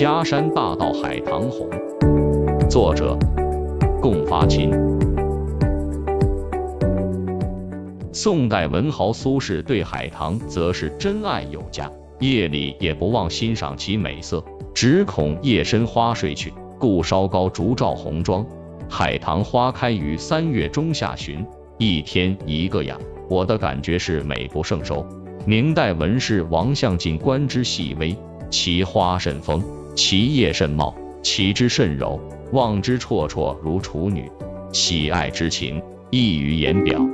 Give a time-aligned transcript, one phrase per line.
[0.00, 1.68] 夹山大道海棠红，
[2.70, 3.18] 作者
[4.00, 4.70] 贡发琴。
[8.12, 11.90] 宋代文豪苏轼对海棠则是真爱有加，
[12.20, 14.40] 夜里也不忘欣赏其美色，
[14.72, 18.46] 只恐夜深花睡去，故烧高烛照红妆。
[18.88, 21.44] 海棠花开于三月中下旬，
[21.76, 22.96] 一天一个样，
[23.28, 25.04] 我的感觉是美不胜收。
[25.44, 28.16] 明代文士王相进观之细微，
[28.48, 29.60] 其花甚丰。
[29.98, 30.94] 其叶甚茂，
[31.24, 32.20] 其枝甚柔，
[32.52, 34.30] 望之绰绰如处女，
[34.72, 37.04] 喜爱之情溢于言表。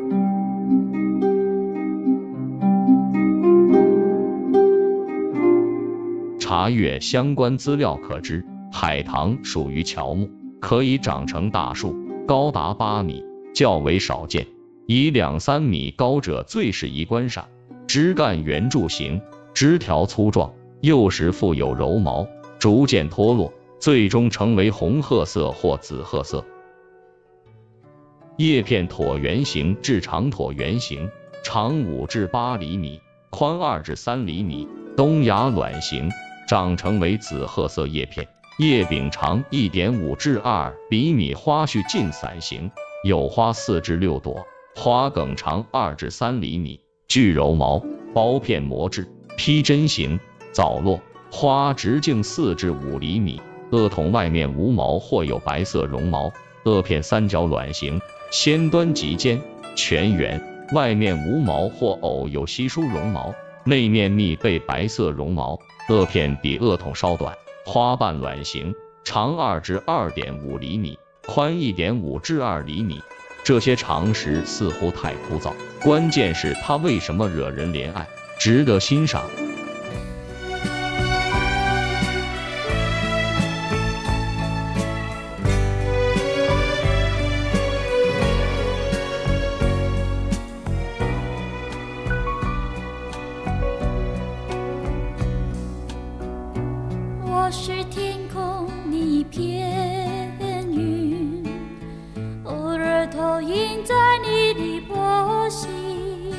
[6.39, 10.29] 查阅相关资料可知，海棠属于乔木，
[10.61, 11.97] 可以长成大树，
[12.27, 13.25] 高达八米，
[13.55, 14.47] 较为少见。
[14.87, 17.47] 以两三米高者最适宜观赏。
[17.87, 19.23] 枝干圆柱形，
[19.55, 22.27] 枝条粗壮，幼时富有柔毛。
[22.65, 26.43] 逐渐脱落，最终成为红褐色或紫褐色。
[28.39, 31.11] 叶片椭圆形至长椭圆形，
[31.43, 36.11] 长五至八厘米，宽二至三厘米，冬芽卵形，
[36.49, 38.27] 长成为紫褐色叶片。
[38.59, 42.71] 叶柄长一点五至二厘米，花序近伞形，
[43.05, 50.19] 有花四至六朵，花梗长二至三厘米，具柔毛，苞片膜质，披针形，
[50.51, 50.99] 早落。
[51.37, 56.33] 花直径四至五厘米，萼筒外面无毛或有白色绒毛，
[56.63, 59.43] 萼片三角卵形，先端及尖，
[59.75, 60.41] 全圆，
[60.73, 73.01] 外面无毛或偶有稀疏绒毛，内面密被白色绒毛，萼片比萼筒稍短，花瓣卵形，长二至二点五厘米，宽一点五至二厘米。
[73.43, 78.07] 这些常识似乎太枯燥，关键是它为什么惹人怜爱，
[78.39, 79.25] 值得欣赏。
[97.57, 100.37] 是天空一片
[100.71, 101.43] 云，
[102.43, 106.35] 偶尔投影在你的波心。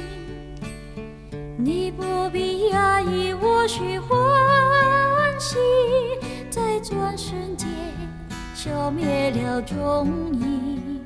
[1.57, 4.19] 你不必压抑，我需欢
[5.39, 5.55] 喜，
[6.49, 7.69] 在转瞬间
[8.53, 11.01] 消灭了踪影。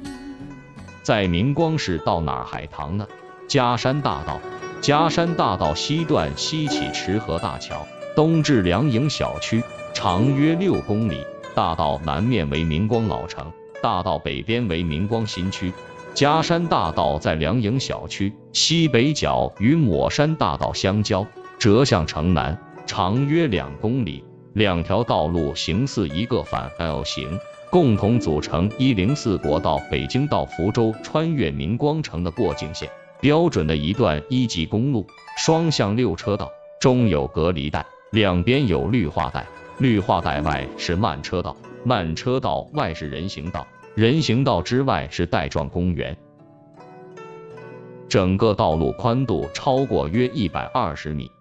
[1.03, 3.07] 在明光市到哪儿海棠呢？
[3.47, 4.39] 嘉山大道，
[4.81, 9.63] 嘉山大道西段西起池河大桥，东至梁营小区。
[10.01, 13.51] 长约六公里，大道南面为明光老城，
[13.83, 15.73] 大道北边为明光新区。
[16.13, 21.27] 嘉山大道在梁营小区西北角与抹山大道相交，
[21.59, 24.23] 折向城南，长约两公里。
[24.53, 27.37] 两条道路形似一个反 L 形，
[27.69, 32.89] 共同组成一零四国道北京到福州穿越明光城的过境线，
[33.19, 35.05] 标准的一段一级公路，
[35.35, 36.49] 双向六车道，
[36.79, 39.45] 中有隔离带，两边有绿化带。
[39.79, 46.17] 绿化带外是慢车道，慢车道外是人行道，人行道之外是带状公园。
[48.09, 51.31] 整个道路宽度超过约一百二十米。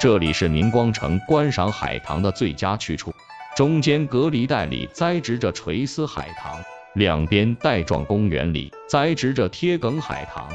[0.00, 3.12] 这里是明光城观赏海棠的最佳去处。
[3.56, 6.62] 中间隔离带里栽植着垂丝海棠，
[6.94, 10.48] 两边带状公园里栽植着贴梗海棠。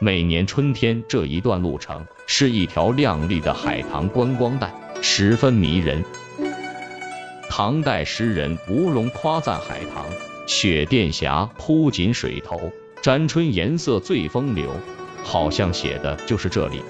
[0.00, 4.72] 每年春天这一段路程是一条亮丽的海棠观光带。
[5.02, 6.02] 十分迷人。
[7.50, 10.06] 唐代诗人吴荣夸赞海棠
[10.46, 14.70] ：“雪殿霞铺锦水头，沾春颜色最风流。”
[15.24, 16.82] 好像写的就是这里。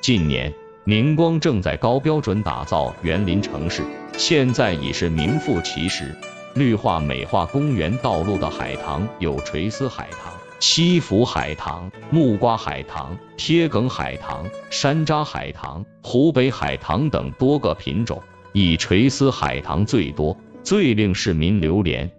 [0.00, 0.52] 近年，
[0.84, 3.82] 明光正在高标准打造园林城市，
[4.16, 6.14] 现在已是名副其实。
[6.54, 10.37] 绿化美化公园道路的海棠有垂丝海棠。
[10.60, 18.20] 西府海棠、木瓜海棠、贴梗海棠、山楂海棠、湖北海棠等多个品种，
[18.52, 22.10] 以垂丝海棠最多，最令市民流连。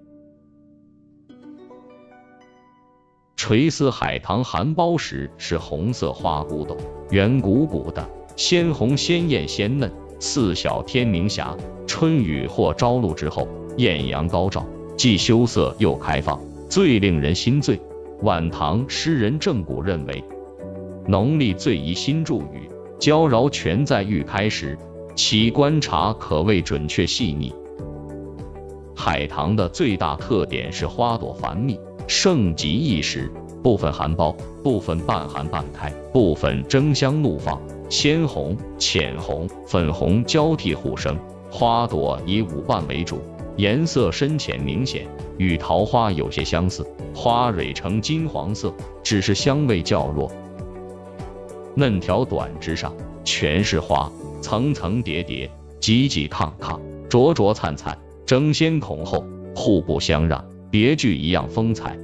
[3.36, 6.78] 垂丝海棠含苞时是红色花骨朵，
[7.10, 11.58] 圆鼓鼓的，鲜红鲜艳鲜嫩，似小天明霞。
[11.88, 14.66] 春雨或朝露之后，艳阳高照，
[14.96, 16.40] 既羞涩又开放，
[16.70, 17.78] 最令人心醉。
[18.22, 20.22] 晚唐诗人郑谷认为，
[21.08, 22.70] 农历最宜新祝雨，
[23.00, 24.78] 娇娆全在欲开时，
[25.16, 27.54] 其观察可谓准确细腻。
[28.94, 33.32] 海棠的最大特点是花朵繁密，盛极一时，
[33.64, 41.18] 部分含苞，部分半含半开，部分争相怒放，鲜红、浅红、粉红交替互生。
[41.50, 43.22] 花朵以五瓣为主，
[43.60, 45.06] 颜色深浅明显，
[45.38, 46.88] 与桃花有些相似。
[47.14, 48.74] 花蕊呈金黄色，
[49.04, 50.32] 只是香味较弱。
[51.76, 52.96] 嫩条短枝上
[53.26, 54.10] 全是花，
[54.42, 55.52] 层层叠叠，
[55.82, 56.80] 挤挤抗抗，
[57.10, 62.00] 灼灼灿灿，争先恐后，互不相让，别具一样风采。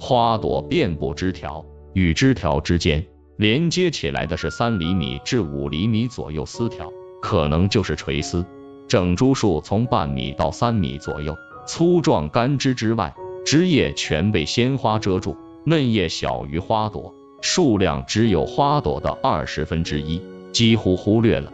[0.00, 1.62] 花朵遍布枝条，
[1.92, 3.04] 与枝条之间
[3.36, 6.90] 连接起来的是三厘米至五厘米左右丝条。
[7.20, 8.46] 可能就是垂丝，
[8.88, 11.36] 整株树从半米到三米左右，
[11.66, 17.12] 粗壮干枝之外，枝叶全被鲜花遮住，嫩叶小于花朵，
[17.42, 20.22] 数量只有花朵的二十分之一，
[20.52, 21.52] 几乎忽略了。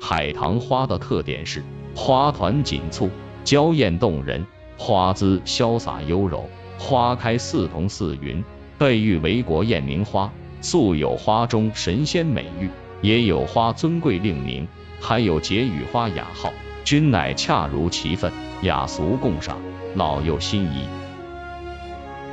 [0.00, 1.64] 海棠花的特点是
[1.96, 3.10] 花团锦簇，
[3.42, 4.46] 娇艳动人，
[4.76, 6.48] 花姿潇洒优柔，
[6.78, 8.44] 花开似同似云。
[8.76, 10.32] 被誉为国艳名花，
[10.64, 12.70] 素有花中神仙美誉，
[13.02, 14.66] 也有花尊贵令名，
[14.98, 16.50] 还有解语花雅号，
[16.84, 18.32] 均乃恰如其分，
[18.62, 19.58] 雅俗共赏，
[19.94, 20.88] 老幼心仪。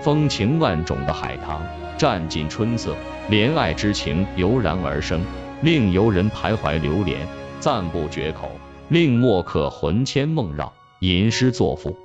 [0.01, 1.61] 风情万种的海棠，
[1.97, 2.95] 占尽春色，
[3.29, 5.21] 怜爱之情油然而生，
[5.61, 7.27] 令游人徘徊流连，
[7.59, 8.49] 赞不绝口，
[8.87, 11.97] 令墨客魂牵梦绕，吟诗作赋。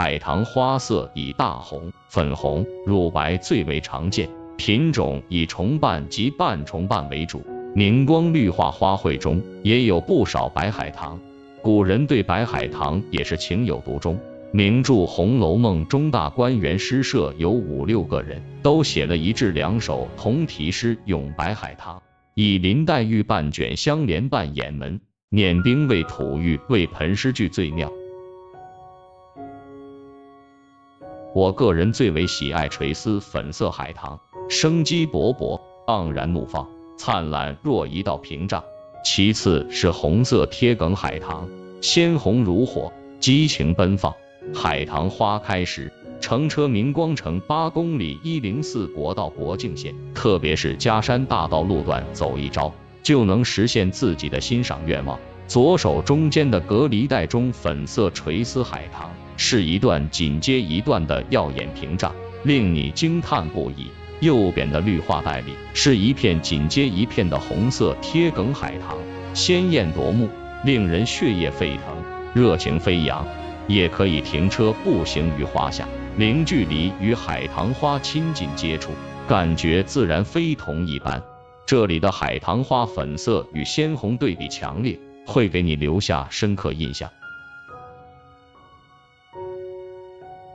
[0.00, 7.44] 海棠花色以大红、粉红、乳白最为常见，品种以重瓣及半重瓣为主。
[7.74, 11.18] 明光绿化花卉中也有不少白海棠，
[11.62, 14.16] 古人对白海棠也是情有独钟。
[14.52, 22.00] 名著《红楼梦》中大观园诗社有五六个人都写了一至两首同题诗咏白海棠，
[22.34, 27.92] 以林黛玉半卷香莲半掩门，碾冰为吐玉为盆诗句最妙。
[31.34, 36.66] 我个人最为喜爱垂丝粉色海棠，生机勃勃，盎然怒放，
[36.96, 38.64] 灿烂若一道屏障。
[39.04, 41.48] 其次是红色贴梗海棠，
[41.82, 44.14] 鲜红如火，激情奔放。
[44.54, 52.72] 海棠花开时，乘车明光城八公里一零四国道国境线，特别是嘉山大道路段走一遭，
[53.02, 55.20] 就能实现自己的欣赏愿望。
[55.48, 59.10] 左手中间的隔离带中粉色垂丝海棠。
[59.40, 62.12] 是一段紧接一段的耀眼屏障，
[62.42, 63.86] 令你惊叹不已。
[64.20, 68.98] 右边的绿化带里是一片紧接一片的红色贴梗海棠，
[69.34, 70.28] 鲜艳夺目，
[70.64, 71.96] 令人血液沸腾，
[72.34, 73.24] 热情飞扬。
[73.68, 75.86] 也可以停车步行于花下，
[76.16, 78.90] 零距离与海棠花亲近接触，
[79.28, 81.22] 感觉自然非同一般。
[81.64, 84.98] 这里的海棠花粉色与鲜红对比强烈，
[85.28, 87.10] 会给你留下深刻印象。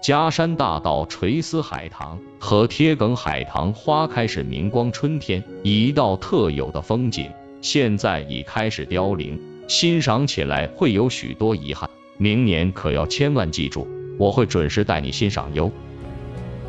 [0.01, 7.31] 嘉山大道垂丝海棠和贴梗海棠花开是明光春天一道特有的风景，
[7.61, 11.87] 现在已开始凋零，欣赏起来会有许多遗憾。
[12.17, 13.87] 明年可要千万记住，
[14.17, 15.71] 我会准时带你欣赏哟。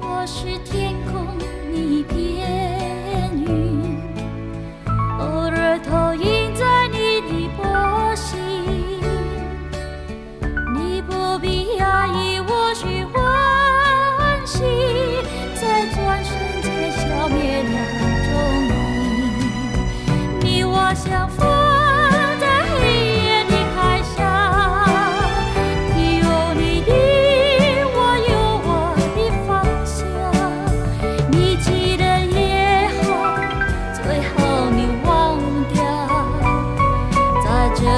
[0.00, 0.83] 我是天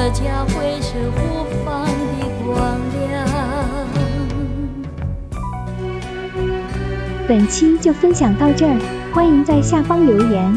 [0.07, 1.91] 在这交汇时互放的
[2.45, 3.27] 光亮。
[7.27, 8.79] 本期就分享到这儿，
[9.13, 10.57] 欢迎在下方留言，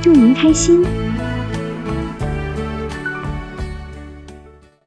[0.00, 0.82] 祝您开心。